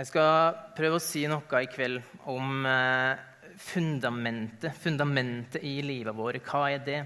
[0.00, 1.98] Jeg skal prøve å si noe i kveld
[2.32, 3.18] om eh,
[3.60, 6.40] fundamentet, fundamentet i livet vårt.
[6.46, 7.00] Hva er det?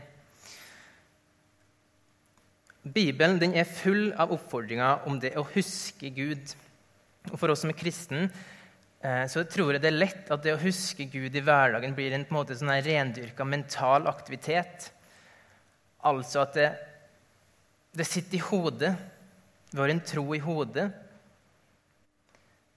[2.85, 6.55] Bibelen er full av oppfordringer om det å huske Gud.
[7.33, 10.55] Og For oss som er kristne eh, så tror jeg det er lett at det
[10.55, 14.93] å huske Gud i hverdagen blir en, på en måte sånn rendyrka mental aktivitet.
[16.07, 16.71] Altså at det,
[17.91, 18.95] det sitter i hodet.
[19.73, 20.93] Vi har en tro i hodet.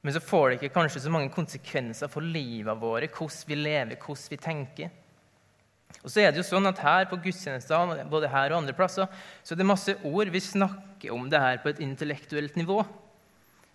[0.05, 3.97] Men så får det ikke kanskje så mange konsekvenser for livet våre, hvordan vi lever,
[3.97, 4.93] hvordan vi tenker.
[6.03, 9.09] Og så er det jo sånn at Her på gudstjenester, både her og andre plasser,
[9.43, 10.29] så er det masse ord.
[10.31, 12.81] Vi snakker om det her på et intellektuelt nivå.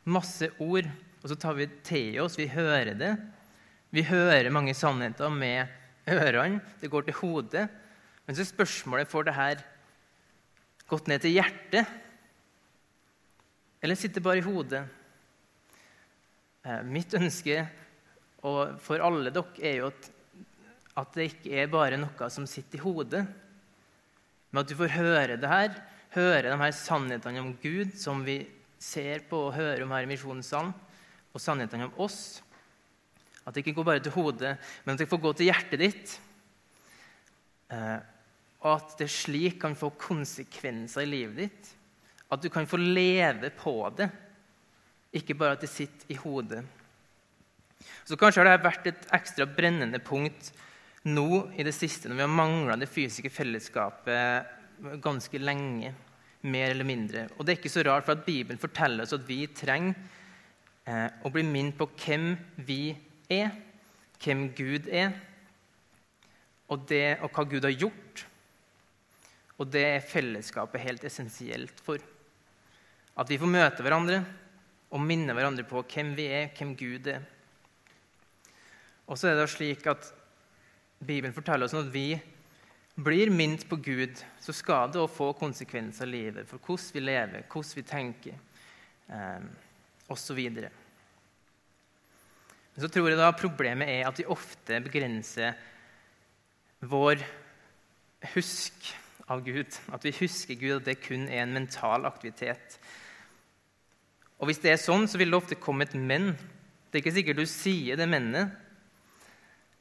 [0.04, 0.88] Masse ord.
[1.22, 3.12] Og så tar vi til oss, vi hører det.
[3.92, 5.68] Vi hører mange sannheter med
[6.08, 6.62] ørene.
[6.80, 7.66] Det går til hodet.
[8.26, 9.62] Men så er spørsmålet får det her
[10.88, 11.88] gått ned til hjertet,
[13.82, 14.84] eller sitter bare i hodet?
[16.62, 17.64] Eh, mitt ønske
[18.42, 20.08] for alle dere er jo at,
[20.98, 23.22] at, det ikke er bare noe som sitter i hodet,
[24.50, 25.74] men at du får høre det her,
[26.14, 28.42] høre de her sannhetene om Gud som vi
[28.82, 30.74] ser på og hører om her i Misjonssalen,
[31.32, 32.42] og sannhetene om oss.
[33.42, 36.16] At det ikke går bare til hodet, men at det får gå til hjertet ditt.
[37.72, 38.00] Eh,
[38.62, 41.72] og at det slik kan få konsekvenser i livet ditt.
[42.30, 44.12] At du kan få leve på det,
[45.12, 46.62] ikke bare at det sitter i hodet.
[48.06, 50.52] Så Kanskje har det vært et ekstra brennende punkt
[51.08, 55.92] nå i det siste, når vi har mangla det fysiske fellesskapet ganske lenge,
[56.42, 57.26] mer eller mindre.
[57.36, 59.94] Og det er ikke så rart, for at Bibelen forteller oss at vi trenger
[60.86, 62.32] eh, å bli minnet på hvem
[62.66, 62.96] vi
[63.30, 63.52] er,
[64.22, 65.14] hvem Gud er,
[66.72, 68.24] og, det, og hva Gud har gjort
[69.62, 72.02] og det er fellesskapet helt essensielt for.
[73.14, 74.22] At vi får møte hverandre
[74.92, 77.24] og minne hverandre på hvem vi er, hvem Gud er.
[79.08, 80.12] Og så er det slik at
[81.02, 82.12] Bibelen forteller oss at vi
[82.92, 87.46] blir minnet på Gud, så skal det få konsekvenser i livet for hvordan vi lever,
[87.48, 88.34] hvordan vi tenker
[89.08, 89.44] eh,
[90.12, 90.40] osv.
[92.72, 95.56] Men så tror jeg da problemet er at vi ofte begrenser
[96.84, 97.22] vår
[98.34, 98.92] husk
[99.30, 99.72] av Gud.
[99.92, 102.78] At vi husker Gud, at det kun er en mental aktivitet.
[104.42, 106.32] Og Hvis det er sånn, så vil det ofte komme et men.
[106.90, 108.50] Det er ikke sikkert du sier det mennet.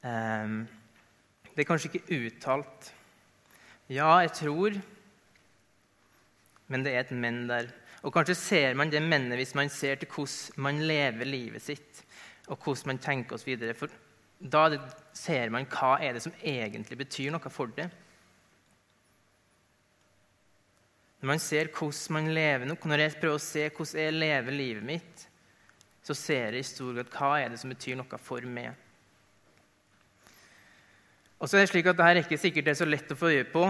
[0.05, 0.67] Um,
[1.49, 2.91] det er kanskje ikke uttalt.
[3.89, 4.77] Ja, jeg tror,
[6.69, 7.71] men det er et men der.
[8.05, 12.05] Og Kanskje ser man det mennet hvis man ser til hvordan man lever livet sitt,
[12.47, 13.73] og hvordan man tenker oss videre.
[13.77, 13.89] For
[14.37, 14.69] da
[15.17, 17.89] ser man hva er det som egentlig betyr noe for det.
[21.21, 24.55] Når man ser hvordan man lever nå, når jeg prøver å se hvordan jeg lever
[24.57, 25.25] livet mitt,
[26.01, 28.71] så ser jeg i stor grad hva er det som betyr noe for meg.
[31.41, 33.29] Og så er det slik at Dette ikke sikkert det er så lett å få
[33.33, 33.67] øye på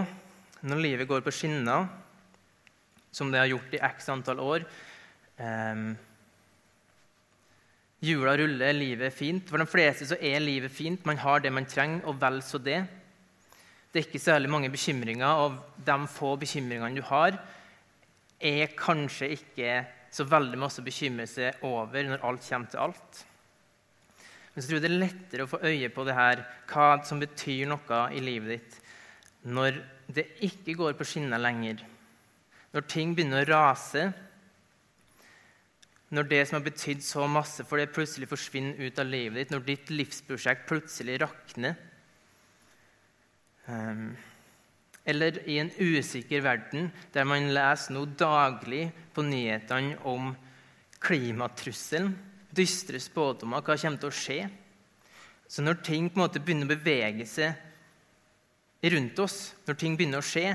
[0.62, 1.88] når livet går på skinner,
[3.12, 4.64] som det har gjort i x antall år.
[5.36, 5.92] Um,
[8.02, 9.44] Jula ruller, livet er fint.
[9.48, 11.04] For de fleste så er livet fint.
[11.06, 12.80] Man har det man trenger, og vel så det.
[13.92, 17.36] Det er ikke særlig mange bekymringer, og de få bekymringene du har,
[18.40, 19.74] er kanskje ikke
[20.12, 23.20] så veldig masse å bekymre seg over når alt kommer til alt.
[24.52, 26.42] Men så tror jeg det er lettere å få øye på det her,
[26.72, 28.74] hva som betyr noe i livet ditt,
[29.48, 29.78] når
[30.12, 31.80] det ikke går på skinner lenger.
[32.72, 34.10] Når ting begynner å rase.
[36.12, 39.54] Når det som har betydd så masse for det, plutselig forsvinner ut av livet ditt.
[39.54, 41.76] Når ditt livsprosjekt plutselig rakner.
[43.70, 44.16] Ehm,
[45.04, 50.32] eller i en usikker verden der man leser noe daglig på nyhetene om
[51.02, 52.12] klimatrusselen,
[52.52, 54.40] dystre spådommer, hva kommer til å skje?
[55.48, 60.22] Så når ting på en måte begynner å bevege seg rundt oss, når ting begynner
[60.22, 60.52] å skje,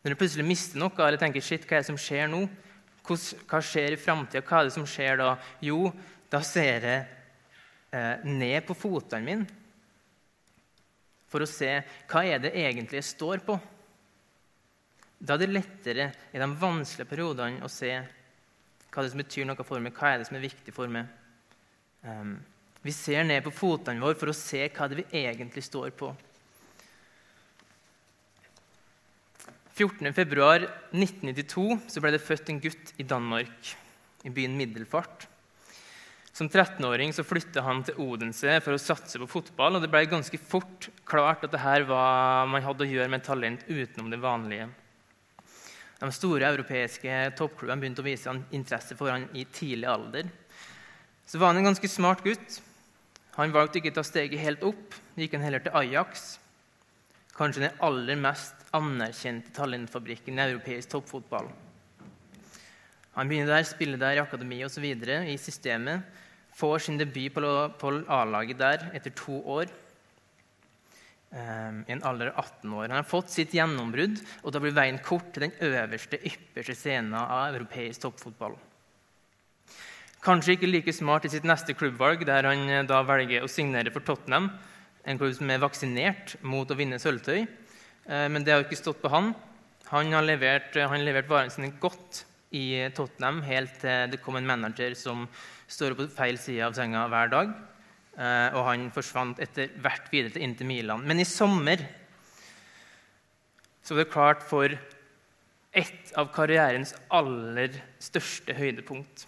[0.00, 2.44] når du plutselig mister noe eller tenker shit, hva er det som skjer nå?
[3.04, 4.42] Hva skjer i framtida?
[4.46, 5.34] Hva er det som skjer da?
[5.64, 5.90] Jo,
[6.32, 7.00] da ser jeg
[7.92, 9.59] eh, ned på fotene mine
[11.30, 11.70] for å se
[12.10, 13.58] hva er det egentlig jeg står på.
[15.20, 17.92] Da er det lettere i de vanskelige periodene å se
[18.90, 21.06] hva det som betyr noe for meg, hva er det som er viktig for meg.
[22.02, 22.38] Um,
[22.82, 26.08] vi ser ned på fotene våre for å se hva det vi egentlig står på.
[29.80, 33.76] 14.2.1992 ble det født en gutt i Danmark,
[34.24, 35.26] i byen Middelfart.
[36.32, 39.76] Som 13-åring så flytta han til Odense for å satse på fotball.
[39.76, 43.66] og Det ble ganske fort klart at dette var, man hadde å gjøre med talent
[43.68, 44.68] utenom det vanlige.
[46.00, 50.30] De store europeiske toppklubbene begynte å vise han interesse for han i tidlig alder.
[51.26, 52.60] så var han en ganske smart gutt.
[53.36, 56.38] Han valgte ikke å ta steget helt opp, gikk han heller til Ajax.
[57.36, 61.46] Kanskje den aller mest anerkjente talentfabrikken i europeisk toppfotball.
[63.14, 64.84] Han begynner der, spiller der i akademi osv.
[64.84, 66.02] i systemet.
[66.56, 69.70] Får sin debut på A-laget der etter to år.
[71.30, 72.88] Um, I en alder av 18 år.
[72.88, 77.14] Han har fått sitt gjennombrudd, og da blir veien kort til den øverste, ypperste scenen
[77.14, 78.56] av europeisk toppfotball.
[80.20, 83.92] Kanskje ikke like smart i sitt neste klubbvalg, der han eh, da velger å signere
[83.94, 84.50] for Tottenham,
[85.06, 87.38] en klubb som er vaksinert mot å vinne sølvtøy.
[87.46, 89.30] Eh, men det har ikke stått på han.
[89.94, 94.36] Han har levert, eh, han levert varene sine godt i Tottenham helt til det kom
[94.36, 95.28] en manager som
[95.70, 97.54] står på feil side av senga hver dag.
[98.20, 101.06] Og han forsvant etter hvert videre til Inter Milan.
[101.08, 101.80] Men i sommer
[103.80, 104.74] så var det klart for
[105.70, 109.24] et av karrierens aller største høydepunkt.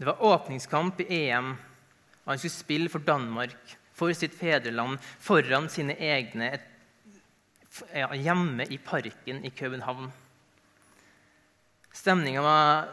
[0.00, 1.50] Det var åpningskamp i EM,
[2.24, 3.58] og han skulle spille for Danmark,
[3.92, 6.54] for sitt fedreland, foran sine egne
[7.92, 10.08] ja, hjemme i parken i København.
[11.92, 12.88] Stemninga var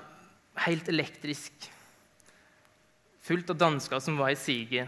[0.66, 1.70] helt elektrisk,
[3.28, 4.88] fullt av dansker som var i siget.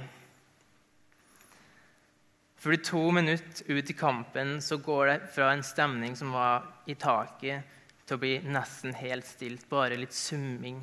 [2.59, 6.63] For de to minutter ut i kampen så går det fra en stemning som var
[6.87, 7.75] i taket,
[8.05, 10.79] til å bli nesten helt stilt, bare litt summing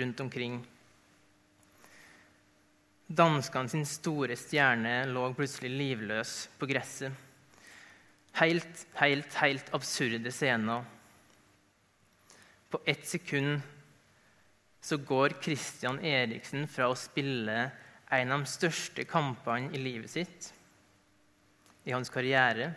[0.00, 0.58] rundt omkring.
[3.06, 7.12] Danskene sin store stjerne lå plutselig livløs på gresset.
[8.40, 10.84] Helt, helt, helt absurde scener.
[12.68, 13.60] På ett sekund
[14.88, 17.56] så går Christian Eriksen fra å spille
[18.08, 20.46] en av de største kampene i livet sitt,
[21.84, 22.70] i hans karriere,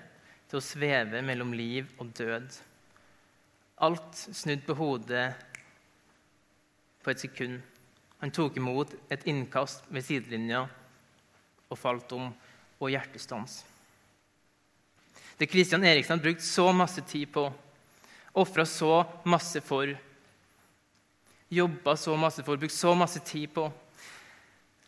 [0.51, 2.49] til å sveve mellom liv og død.
[3.87, 5.29] Alt snudd på hodet
[6.99, 7.61] på et sekund.
[8.19, 10.65] Han tok imot et innkast ved sidelinja
[11.71, 12.27] og falt om,
[12.81, 13.61] og hjertestans.
[15.39, 17.47] Det Christian Eriksen hadde brukt så masse tid på,
[18.35, 19.95] ofra så masse for,
[21.51, 23.65] jobba så masse for, brukt så masse tid på,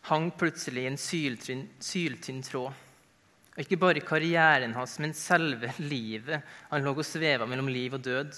[0.08, 2.72] hang plutselig i en syltynn tråd.
[3.54, 6.42] Og ikke bare karrieren hans, men selve livet.
[6.72, 8.34] Han lå og sveva mellom liv og død.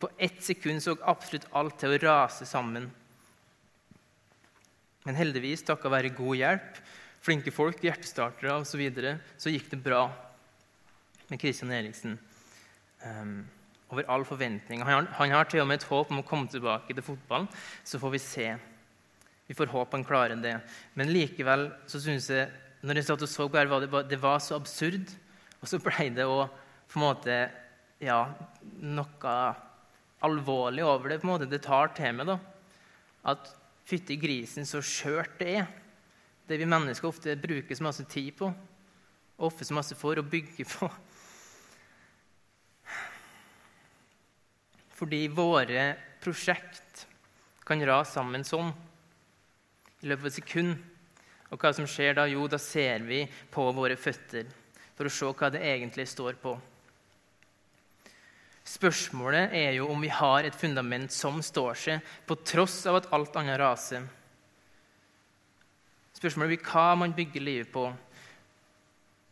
[0.00, 2.88] På ett sekund så absolutt alt til å rase sammen.
[5.04, 6.80] Men heldigvis, takket være god hjelp,
[7.22, 10.06] flinke folk, hjertestartere osv., så, videre, så gikk det bra
[11.28, 12.16] med Christian Eriksen.
[13.02, 13.42] Um,
[13.92, 14.82] over all forventning.
[14.88, 17.48] Han, han, har til og med et håp om å komme tilbake til fotballen.
[17.84, 18.48] Så får vi se.
[19.46, 20.56] Vi får håpe han klarer det.
[20.96, 22.48] Men likevel så syns jeg
[22.82, 25.12] når jeg satt og så på det, det var så absurd.
[25.60, 26.48] Og så ble det å
[26.90, 27.36] på en måte
[28.02, 28.24] ja,
[28.82, 29.36] noe
[30.22, 31.20] alvorlig over det.
[31.20, 32.38] på en måte Det tar til meg da,
[33.24, 33.52] at
[33.86, 35.70] fytti grisen, så skjørt det er.
[36.48, 38.50] Det vi mennesker ofte bruker så masse tid på,
[39.38, 40.90] ofte så masse for å bygge på.
[45.02, 47.08] Fordi våre prosjekt
[47.66, 48.68] kan rase sammen sånn
[49.98, 50.76] i løpet av et sekund.
[51.50, 52.28] Og hva som skjer da?
[52.30, 54.46] Jo, da ser vi på våre føtter
[54.94, 56.54] for å se hva det egentlig står på.
[58.62, 63.10] Spørsmålet er jo om vi har et fundament som står seg, på tross av at
[63.10, 64.06] alt annet raser.
[66.14, 67.88] Spørsmålet blir hva man bygger livet på.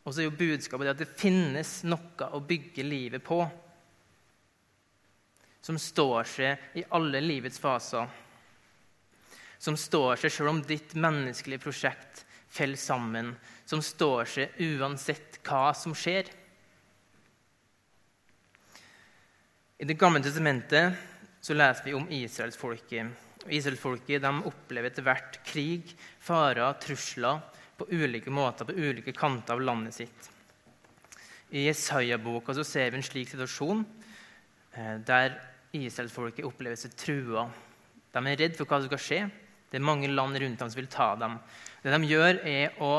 [0.03, 3.45] Og så er jo budskapet at det finnes noe å bygge livet på
[5.61, 8.09] som står seg i alle livets faser.
[9.61, 13.35] Som står seg selv om ditt menneskelige prosjekt faller sammen.
[13.69, 16.31] Som står seg uansett hva som skjer.
[19.81, 20.97] I Det gamle testamentet
[21.41, 23.29] så leser vi om israelsfolket.
[23.49, 27.41] Israelsfolket opplever etter hvert krig, farer, trusler
[27.81, 30.29] på ulike måter på ulike kanter av landet sitt.
[31.51, 33.81] I Jesaja-boka ser vi en slik situasjon
[34.75, 35.35] der
[35.77, 37.47] israelsfolket opplever seg trua.
[38.11, 39.21] De er redd for hva som skal skje.
[39.71, 41.37] Det er mange land rundt dem som vil ta dem.
[41.83, 42.95] Det de gjør, er å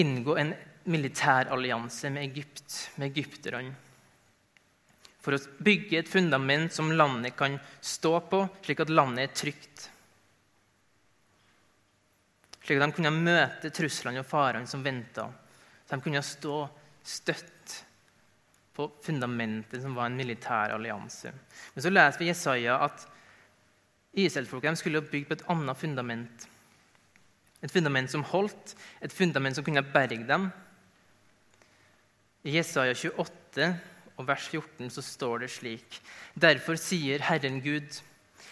[0.00, 0.52] inngå en
[0.90, 3.76] militærallianse med Egypt, med egypterne
[5.20, 9.86] for å bygge et fundament som landet kan stå på, slik at landet er trygt.
[12.64, 15.28] Slik at de kunne møte truslene og farene som venta.
[15.84, 16.62] Så de kunne stå
[17.04, 17.59] støtt
[18.80, 21.32] på fundamentet som var en militær allianse.
[21.74, 23.04] Men så leser vi Jesaja at
[24.24, 26.48] Israelsfolket skulle bygge på et annet fundament.
[27.60, 30.48] Et fundament som holdt, et fundament som kunne berge dem.
[32.48, 33.68] I Jesaja 28
[34.16, 36.00] og vers 14 så står det slik.:
[36.34, 38.00] Derfor sier Herren Gud,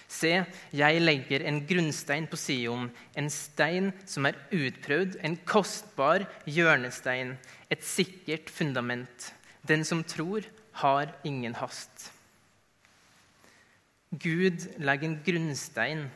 [0.09, 0.31] Se,
[0.73, 7.35] jeg legger en grunnstein på Sion, en stein som er utprøvd, en kostbar hjørnestein,
[7.69, 9.35] et sikkert fundament.
[9.69, 12.13] Den som tror, har ingen hast.
[14.11, 16.07] Gud legger en grunnstein,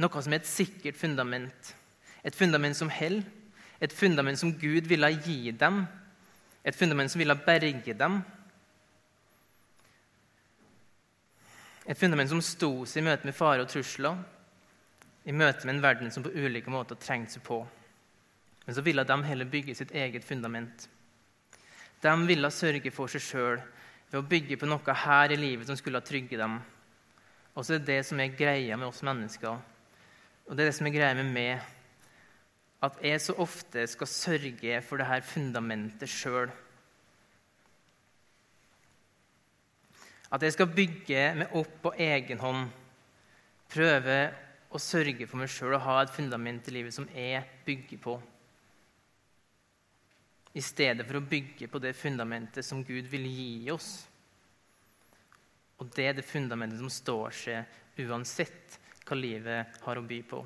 [0.00, 1.74] noe som er et sikkert fundament.
[2.24, 3.26] Et fundament som holder,
[3.80, 5.82] et fundament som Gud ville gi dem,
[6.64, 8.22] et fundament som ville berge dem.
[11.86, 14.16] Et fundament som sto seg i møte med fare og trusler,
[15.26, 17.60] i møte med en verden som på ulike måter trengte seg på.
[18.66, 20.88] Men så ville de heller bygge sitt eget fundament.
[22.06, 23.60] De ville sørge for seg sjøl
[24.10, 26.60] ved å bygge på noe her i livet som skulle trygge dem.
[27.56, 29.56] Og så er det det som er greia med oss mennesker,
[30.46, 31.64] og det er det som er greia med meg,
[32.86, 36.52] at jeg så ofte skal sørge for det her fundamentet sjøl.
[40.30, 42.68] At jeg skal bygge meg opp på egen hånd.
[43.72, 44.18] Prøve
[44.70, 48.18] å sørge for meg sjøl og ha et fundament i livet som jeg bygger på.
[50.56, 53.90] I stedet for å bygge på det fundamentet som Gud vil gi oss.
[55.76, 60.40] Og det er det fundamentet som står seg uansett hva livet har å by på.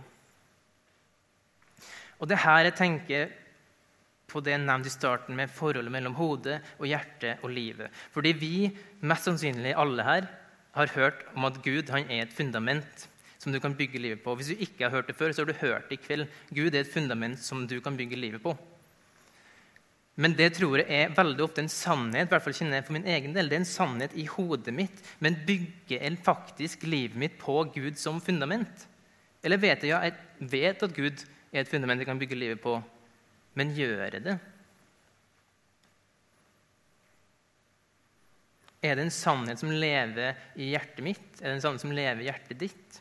[2.21, 3.31] Og det er her jeg tenker
[4.31, 7.91] på det jeg nevnte i starten med forholdet mellom hodet og hjertet og livet.
[8.15, 8.55] Fordi vi,
[9.07, 10.29] mest sannsynlig alle her,
[10.77, 13.07] har hørt om at Gud han er et fundament
[13.41, 14.35] som du kan bygge livet på.
[14.37, 16.29] Hvis du ikke har hørt det før, så har du hørt det i kveld.
[16.53, 18.55] Gud er et fundament som du kan bygge livet på.
[20.21, 22.97] Men det tror jeg er veldig ofte en sannhet i hvert fall kjenner jeg for
[22.99, 25.01] min egen del, det er en sannhet i hodet mitt.
[25.25, 28.85] Men bygger jeg faktisk livet mitt på Gud som fundament?
[29.41, 32.61] Eller vet jeg, ja, jeg vet at Gud er et fundament jeg kan bygge livet
[32.61, 32.77] på,
[33.57, 34.37] men gjør jeg det?
[38.85, 41.27] Er det en sannhet som lever i hjertet mitt?
[41.41, 43.01] Er det en sannhet som lever i hjertet ditt?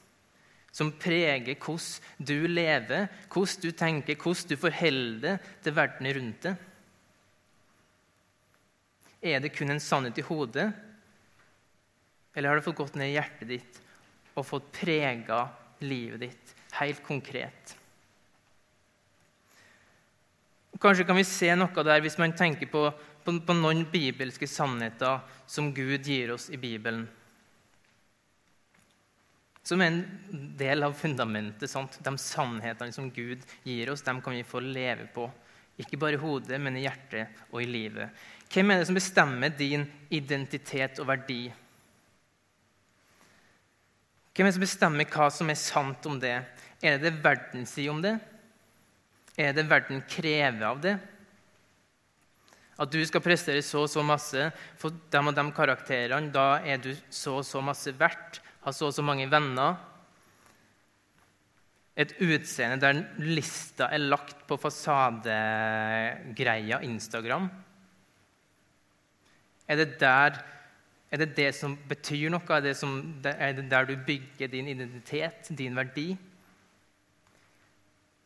[0.75, 6.47] Som preger hvordan du lever, hvordan du tenker, hvordan du forholder deg til verden rundt
[6.47, 6.65] deg?
[9.19, 10.69] Er det kun en sannhet i hodet,
[12.33, 13.79] eller har det fått gått ned i hjertet ditt
[14.37, 15.41] og fått prega
[15.83, 17.75] livet ditt helt konkret?
[20.79, 22.85] Kanskje kan vi se noe der hvis man tenker på,
[23.25, 27.03] på, på noen bibelske sannheter som Gud gir oss i Bibelen.
[29.67, 29.99] Som en
[30.57, 31.67] del av fundamentet.
[31.69, 31.99] Sant?
[31.99, 35.27] De sannhetene som Gud gir oss, dem kan vi få leve på.
[35.79, 38.15] Ikke bare i hodet, men i hjertet og i livet.
[38.49, 41.43] Hvem er det som bestemmer din identitet og verdi?
[44.33, 46.37] Hvem er det som bestemmer hva som er sant om det?
[46.81, 48.17] Er det det verden sier om det?
[49.39, 50.97] er det verden krever av det?
[52.79, 56.31] At du skal prestere så og så masse, få dem og dem karakterene.
[56.31, 59.75] Da er du så og så masse verdt, har så og så mange venner.
[61.99, 67.49] Et utseende der lista er lagt på fasadegreia Instagram.
[69.69, 70.39] Er det, der,
[71.11, 72.41] er det det som betyr noe?
[72.49, 76.15] Er det, som, er det der du bygger din identitet, din verdi?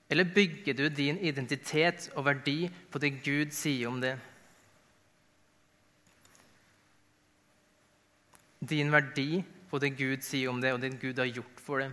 [0.09, 4.13] Eller bygger du din identitet og verdi på det Gud sier om det?
[8.63, 11.91] Din verdi på det Gud sier om det, og det Gud har gjort for det.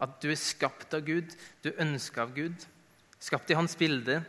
[0.00, 1.32] At du er skapt av Gud,
[1.64, 2.66] du ønsker av Gud,
[3.20, 4.20] skapt i hans bilde.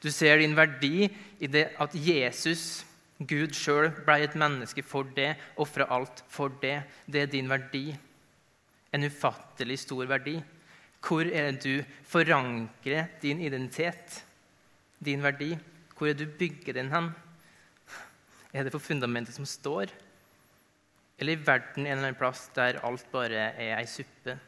[0.00, 1.08] Du ser din verdi
[1.40, 2.84] i det at Jesus,
[3.18, 6.76] Gud sjøl, ble et menneske for det, ofra alt for det.
[7.06, 7.90] Det er din verdi.
[8.94, 10.36] En ufattelig stor verdi.
[11.02, 14.22] Hvor er det du forankrer din identitet,
[15.02, 15.56] din verdi?
[15.98, 17.10] Hvor er det du bygger den hen?
[18.54, 19.90] Er det på fundamentet som står?
[21.18, 24.38] Eller i verden en eller annen plass der alt bare er ei suppe?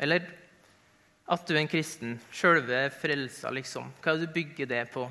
[0.00, 0.28] Eller
[1.30, 3.88] at du er en kristen, sjølve frelsa, liksom.
[4.02, 5.06] Hva er det du bygger det på?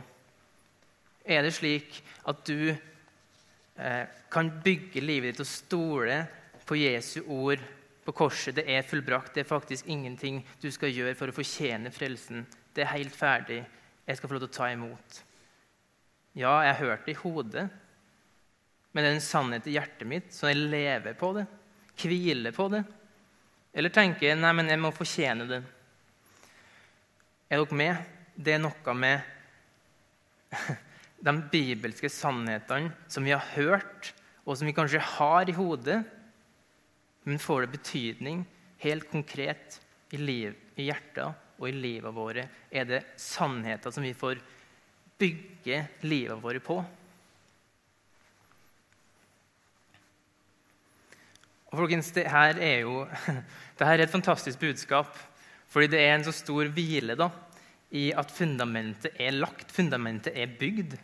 [1.30, 6.24] Er det slik at du eh, kan bygge livet ditt og stole
[6.66, 7.62] på Jesu ord
[8.06, 8.56] på korset.
[8.58, 9.34] Det er fullbrakt.
[9.36, 12.46] Det er faktisk ingenting du skal gjøre for å fortjene frelsen.
[12.74, 13.62] Det er helt ferdig.
[14.06, 15.20] Jeg skal få lov til å ta imot.
[16.38, 17.66] Ja, jeg har hørt det i hodet,
[18.92, 21.46] men det er en sannhet i hjertet mitt, så jeg lever på det.
[22.00, 22.84] Hviler på det.
[23.74, 25.60] Eller tenker nei, men jeg må fortjene det.
[27.50, 28.14] Er dere med?
[28.38, 29.18] Det er noe med
[31.20, 34.14] de bibelske sannhetene som vi har hørt,
[34.46, 36.00] og som vi kanskje har i hodet,
[37.28, 38.46] men får det betydning
[38.82, 39.80] helt konkret
[40.12, 42.48] i, liv, i hjertet og i livet våre?
[42.72, 44.40] Er det sannheter som vi får
[45.20, 46.80] bygge livet vårt på?
[51.70, 53.04] Og folkens, det her er jo
[53.78, 55.12] det her er et fantastisk budskap.
[55.70, 57.30] Fordi det er en så stor hvile da,
[57.94, 60.96] i at fundamentet er lagt, fundamentet er bygd.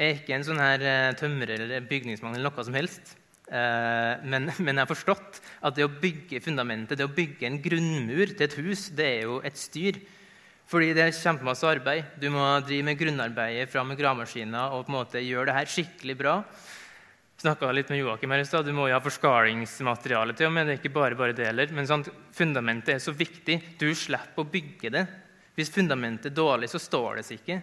[0.00, 3.12] Jeg er ikke en sånn her eh, tømrer eller bygningsmann eller noe som helst.
[3.52, 7.60] Eh, men, men, jeg har forstått at det å bygge fundamentet, det å bygge en
[7.60, 10.00] grunnmur til et hus, det er jo et styr.
[10.70, 12.16] Fordi det er kjempemasse arbeid.
[12.22, 15.72] Du må drive med grunnarbeidet fram med gravemaskiner og på en måte gjøre det her
[15.76, 16.36] skikkelig bra
[17.40, 18.66] snakka litt med Joakim her i stad.
[18.68, 21.72] Du må jo ha forskalingsmateriale til men det er ikke bare bare det heller.
[21.76, 22.04] Men sånn,
[22.36, 23.56] fundamentet er så viktig.
[23.80, 25.04] Du slipper å bygge det.
[25.56, 27.60] Hvis fundamentet er dårlig, så står det seg ikke.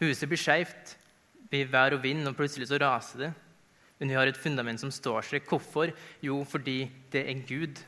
[0.00, 0.94] Huset blir skeivt.
[1.48, 3.30] Blir vær og vind, og plutselig så raser det.
[3.98, 5.46] Men vi har et fundament som står seg.
[5.48, 5.92] Hvorfor?
[6.22, 7.80] Jo, fordi det er Gud.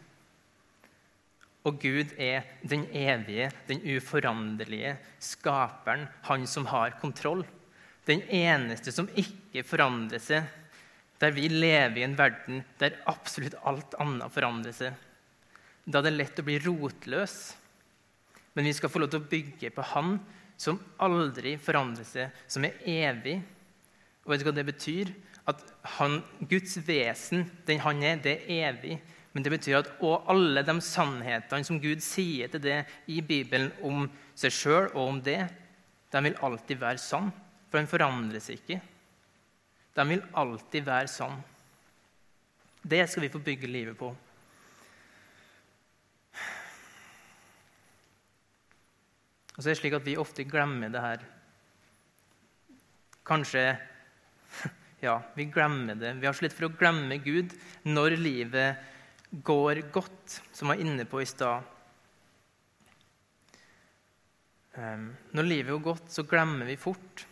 [1.68, 7.44] Og Gud er den evige, den uforanderlige skaperen, han som har kontroll.
[8.08, 10.48] Den eneste som ikke forandrer seg
[11.20, 14.94] der vi lever i en verden der absolutt alt annet forandrer seg.
[15.84, 17.34] Da er det lett å bli rotløs.
[18.56, 20.16] Men vi skal få lov til å bygge på Han
[20.60, 23.38] som aldri forandrer seg, som er evig.
[24.24, 25.12] Og vet du hva det betyr?
[25.48, 25.62] At
[25.96, 26.18] han,
[26.50, 28.98] Guds vesen, den han er, det er evig.
[29.32, 34.08] Men det betyr at alle de sannhetene som Gud sier til det i Bibelen om
[34.38, 35.44] seg sjøl og om det,
[36.10, 37.30] de vil alltid være sann.
[37.70, 38.80] For den forandrer seg ikke.
[39.94, 41.38] De vil alltid være sann.
[42.82, 44.10] Det skal vi få bygge livet på.
[49.60, 51.24] Og så er det slik at vi ofte glemmer det her.
[53.28, 53.64] Kanskje
[55.04, 56.14] Ja, vi glemmer det.
[56.16, 57.52] Vi har slitt for å glemme Gud
[57.84, 58.80] når livet
[59.44, 61.68] går godt, som vi var inne på i stad.
[64.80, 67.26] Ehm, når livet går godt, så glemmer vi fort.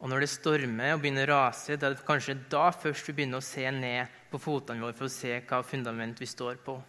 [0.00, 3.44] Og når det stormer og begynner å rase, det er kanskje da først vi begynner
[3.44, 6.80] å se ned på fotene våre for å se hva fundament vi står på.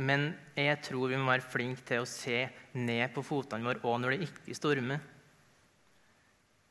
[0.00, 2.46] Men jeg tror vi må være flinke til å se
[2.78, 5.02] ned på fotene våre òg når det ikke stormer.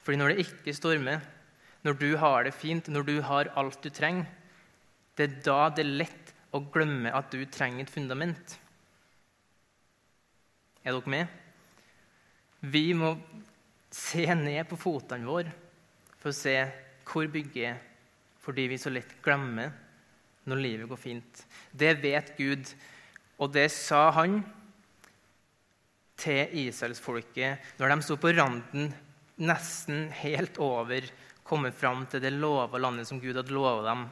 [0.02, 1.22] Fordi når det ikke stormer,
[1.86, 4.26] når du har det fint, når du har alt du trenger,
[5.16, 8.56] det er da det er lett å glemme at du trenger et fundament.
[10.82, 11.28] Er dere med?
[12.60, 13.14] Vi må
[13.94, 15.52] se ned på fotene våre
[16.20, 16.56] for å se
[17.10, 17.78] hvor bygget er,
[18.42, 19.72] fordi vi så lett glemmer
[20.50, 21.44] når livet går fint.
[21.72, 22.72] Det vet Gud,
[23.40, 24.42] og det sa han
[26.20, 28.92] til israelsfolket når de sto på randen,
[29.40, 31.08] nesten helt over,
[31.48, 34.06] kommet fram til det lova landet som Gud hadde lova dem.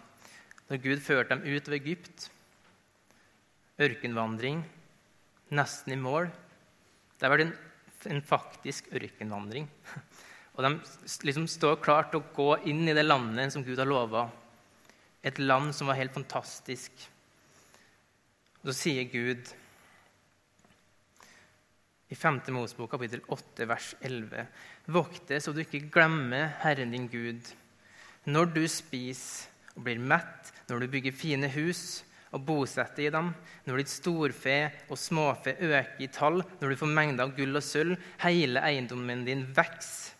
[0.71, 2.29] Når Gud førte dem ut av Egypt,
[3.83, 4.63] ørkenvandring,
[5.53, 6.31] nesten i mål.
[7.19, 7.53] Det var en,
[8.09, 9.67] en faktisk ørkenvandring.
[10.57, 10.71] Og de
[11.27, 14.25] liksom står klart til å gå inn i det landet som Gud har lova.
[15.21, 16.91] Et land som var helt fantastisk.
[18.65, 19.53] Så sier Gud
[22.07, 22.39] i 5.
[22.55, 24.47] Mosebok kapittel 8, vers 11.:
[24.95, 27.53] Vokt deg så du ikke glemmer Herren din Gud.
[28.27, 32.03] Når du spiser og blir mett, når du bygger fine hus,
[32.35, 33.29] og bosetter i dem,
[33.67, 34.55] når ditt storfe
[34.91, 39.23] og småfe øker i tall, når du får mengder av gull og sølv, hele eiendommen
[39.27, 40.15] din vokser.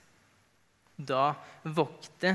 [0.98, 1.36] Da
[1.78, 2.32] vokt det,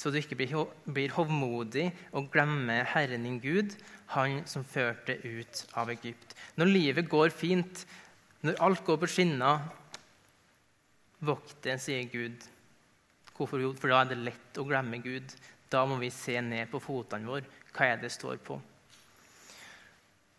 [0.00, 3.74] så du ikke blir hovmodig og glemmer Herren din Gud,
[4.14, 6.32] Han som førte ut av Egypt.
[6.56, 7.84] Når livet går fint,
[8.40, 9.68] når alt går på skinner,
[11.20, 12.48] vokt det, sier Gud.
[13.36, 13.60] Hvorfor?
[13.76, 15.36] For da er det lett å glemme Gud.
[15.70, 17.46] Da må vi se ned på fotene våre.
[17.76, 18.56] Hva er det står på?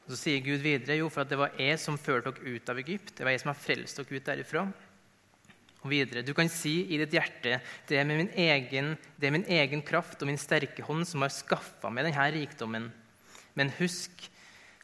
[0.10, 2.82] Så sier Gud videre jo, for at det var jeg som førte dere ut av
[2.82, 3.14] Egypt.
[3.16, 4.66] Det var jeg som har frelst dere ut derifra.
[5.82, 7.58] Og videre, Du kan si i ditt hjerte
[7.90, 11.34] det er, min egen, det er min egen kraft og min sterke hånd som har
[11.34, 12.92] skaffa meg denne rikdommen.
[13.58, 14.30] Men husk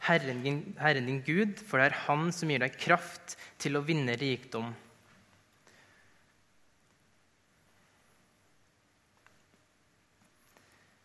[0.07, 3.85] Herren din, Herren din Gud, for det er Han som gir deg kraft til å
[3.85, 4.73] vinne rikdom.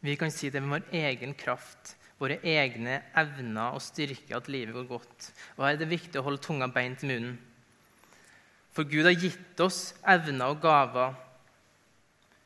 [0.02, 4.76] Vi kan si det med vår egen kraft våre egne evner og styrke at livet
[4.76, 5.31] går godt.
[5.57, 7.38] Og Her er det viktig å holde tunga beint i munnen.
[8.72, 11.12] For Gud har gitt oss evner og gaver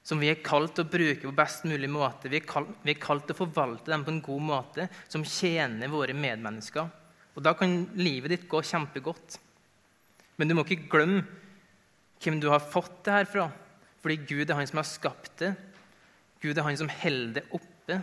[0.06, 2.30] som vi er kalt til å bruke på best mulig måte.
[2.30, 6.86] Vi er, kalt, til å forvalte dem på en god måte som tjener våre medmennesker.
[7.34, 9.40] Og Da kan livet ditt gå kjempegodt.
[10.38, 11.24] Men du må ikke glemme
[12.22, 13.48] hvem du har fått det her fra.
[14.02, 15.52] Fordi Gud er han som har skapt det.
[16.42, 17.98] Gud er han som holder det oppe.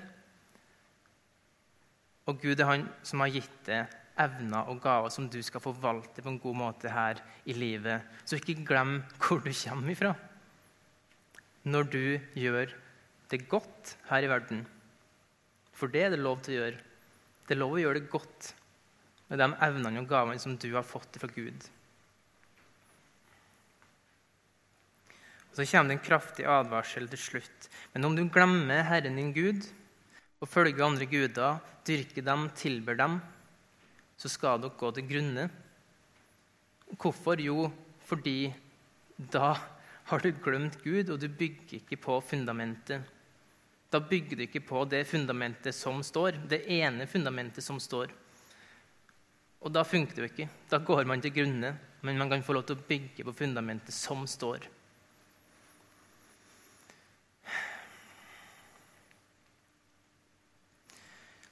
[2.27, 6.21] Og Gud er han som har gitt deg evner og gaver som du skal forvalte
[6.21, 8.05] på en god måte her i livet.
[8.25, 10.13] Så ikke glem hvor du kommer ifra
[11.63, 12.73] når du gjør
[13.31, 14.65] det godt her i verden.
[15.71, 16.81] For det er det lov til å gjøre.
[17.47, 18.49] Det er lov å gjøre det godt
[19.29, 21.69] med de evnene og gavene som du har fått fra Gud.
[25.53, 27.69] Og Så kommer det en kraftig advarsel til slutt.
[27.93, 29.67] Men om du glemmer Herren din Gud
[30.41, 33.21] og følger andre guder, dyrker dem, tilber dem,
[34.17, 35.47] så skal dere gå til grunne.
[36.93, 37.41] Hvorfor?
[37.41, 37.71] Jo,
[38.05, 38.53] fordi
[39.17, 39.53] da
[40.09, 43.03] har du glemt Gud, og du bygger ikke på fundamentet.
[43.93, 48.11] Da bygger du ikke på det fundamentet som står, det ene fundamentet som står.
[49.63, 50.49] Og da funker det jo ikke.
[50.69, 53.95] Da går man til grunne, men man kan få lov til å bygge på fundamentet
[53.95, 54.65] som står.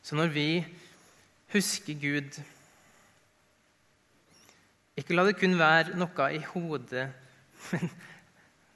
[0.01, 0.47] Så når vi
[1.53, 2.39] husker Gud
[4.97, 7.07] Ikke la det kun være noe i hodet,
[7.71, 7.91] men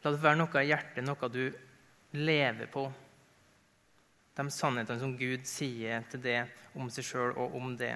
[0.03, 1.43] la det være noe i hjertet, noe du
[2.15, 2.85] lever på.
[4.35, 6.39] De sannhetene som Gud sier til det
[6.75, 7.93] om seg sjøl og om det.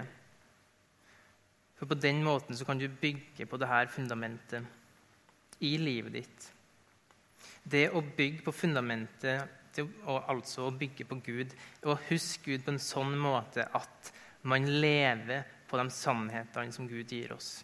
[1.79, 6.47] For på den måten så kan du bygge på dette fundamentet i livet ditt.
[7.63, 11.53] Det å bygge på fundamentet, og altså å bygge på Gud,
[11.87, 14.11] og huske Gud på en sånn måte at
[14.41, 17.60] man lever på de sannhetene som Gud gir oss.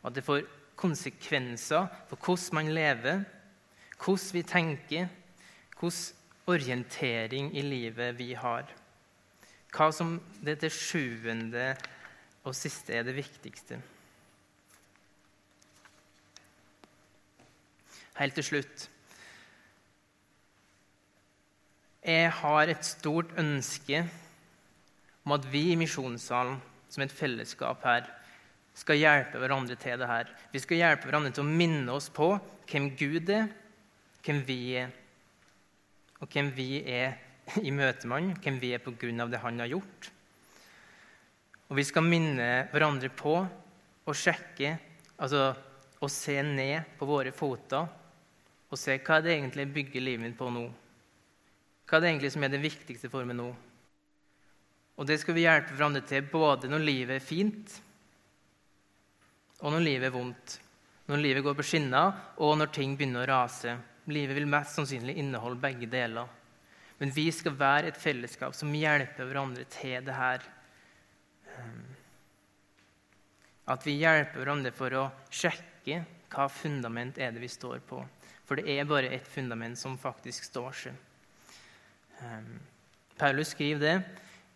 [0.00, 0.46] Og at det får
[0.80, 3.24] konsekvenser for hvordan man lever,
[4.00, 5.08] hvordan vi tenker,
[5.78, 6.16] hvordan
[6.50, 8.66] orientering i livet vi har.
[9.70, 11.74] Hva som det til sjuende
[12.42, 13.78] og siste er det viktigste.
[18.20, 18.88] Helt til slutt
[22.04, 24.02] Jeg har et stort ønske
[25.30, 26.56] om at vi i Misjonssalen,
[26.90, 28.08] som et fellesskap her,
[28.74, 30.30] skal hjelpe hverandre til det her.
[30.50, 32.32] Vi skal hjelpe hverandre til å minne oss på
[32.70, 33.46] hvem Gud er,
[34.26, 34.90] hvem vi er,
[36.18, 37.14] og hvem vi er
[37.62, 40.10] i møte med Han, hvem vi er på grunn av det Han har gjort.
[41.70, 44.74] Og vi skal minne hverandre på å sjekke,
[45.22, 45.52] altså
[46.00, 47.86] å se ned på våre føtter
[48.70, 50.66] og se hva det egentlig bygger livet mitt på nå.
[51.86, 53.52] Hva er det egentlig som er det viktigste for meg nå?
[55.00, 57.78] Og det skal vi hjelpe hverandre til både når livet er fint,
[59.60, 60.58] og når livet er vondt.
[61.08, 63.74] Når livet går på skinner, og når ting begynner å rase.
[64.12, 66.28] Livet vil mest sannsynlig inneholde begge deler.
[67.00, 70.44] Men vi skal være et fellesskap som hjelper hverandre til det her.
[73.72, 78.04] At vi hjelper hverandre for å sjekke hva fundament er det vi står på.
[78.44, 81.04] For det er bare ett fundament som faktisk står seg.
[82.20, 82.58] Ehm,
[83.16, 83.94] Paulus skriver det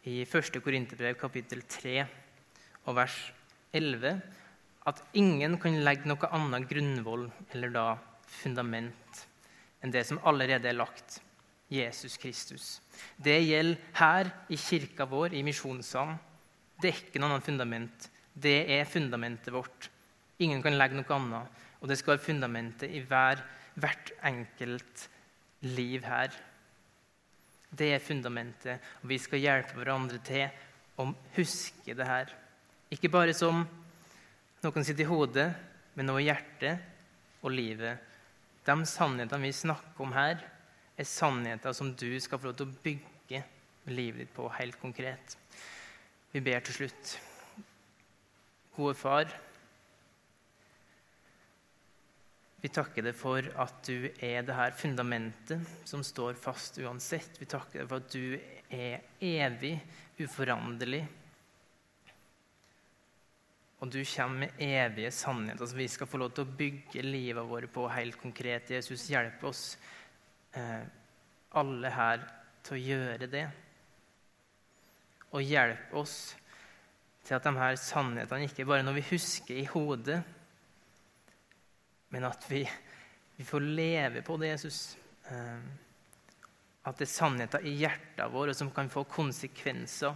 [0.05, 0.61] i 1.
[0.61, 2.03] Korinterbrev kapittel 3
[2.85, 3.17] og vers
[3.73, 4.19] 11
[4.85, 7.87] at ingen kan legge noe annet grunnvoll eller da
[8.29, 9.23] fundament
[9.85, 11.19] enn det som allerede er lagt
[11.73, 12.67] Jesus Kristus.
[13.17, 16.17] Det gjelder her i kirka vår, i misjonssalen.
[16.81, 18.09] Det er ikke noe annet fundament.
[18.33, 19.89] Det er fundamentet vårt.
[20.45, 21.61] Ingen kan legge noe annet.
[21.81, 23.41] Og det skal være fundamentet i hver,
[23.81, 25.09] hvert enkelt
[25.65, 26.33] liv her.
[27.75, 30.47] Det er fundamentet, og vi skal hjelpe hverandre til
[31.01, 32.31] å huske det her.
[32.95, 33.65] Ikke bare som
[34.63, 35.49] noen sitter i hodet,
[35.99, 37.99] men også i hjertet og livet.
[38.65, 40.39] De sannhetene vi snakker om her,
[40.95, 43.41] er sannheter som du skal få lov til å bygge
[43.91, 45.35] livet ditt på helt konkret.
[46.31, 47.17] Vi ber til slutt.
[48.77, 49.35] Gode Far.
[52.65, 57.37] Vi takker deg for at du er det her fundamentet som står fast uansett.
[57.37, 58.39] Vi takker deg for at du
[58.73, 59.75] er evig,
[60.17, 61.03] uforanderlig.
[63.85, 67.51] Og du kommer med evige sannheter som vi skal få lov til å bygge livet
[67.51, 68.73] vårt på helt konkret.
[68.73, 69.67] Jesus, hjelp oss
[70.57, 70.89] eh,
[71.61, 72.25] alle her
[72.65, 73.45] til å gjøre det
[75.35, 76.17] og hjelp oss
[77.27, 80.21] til at de her sannhetene ikke bare når vi husker i hodet,
[82.15, 82.63] men at vi,
[83.37, 84.97] vi får leve på det, Jesus.
[85.27, 85.59] Eh,
[86.87, 90.15] at det er sannheter i hjertet vårt som kan få konsekvenser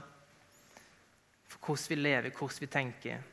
[1.49, 3.27] for hvordan vi lever, hvordan vi tenker.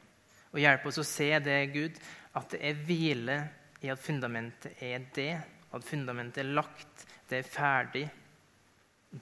[0.50, 2.02] Og hjelpe oss å se det, Gud,
[2.34, 3.38] at det er hvile
[3.86, 5.34] i at fundamentet er det.
[5.70, 8.06] At fundamentet er lagt, det er ferdig.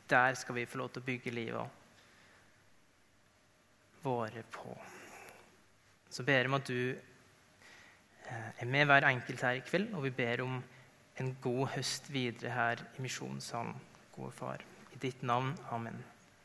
[0.07, 1.81] Der skal vi få lov til å bygge livet
[4.07, 4.77] våre på.
[6.07, 7.11] Så ber jeg om at du
[8.29, 10.63] er med hver enkelt her i kveld, og vi ber om
[11.19, 13.75] en god høst videre her i misjonssalen.
[14.15, 14.61] Gode Far.
[14.93, 15.55] I ditt navn.
[15.71, 16.03] Amen.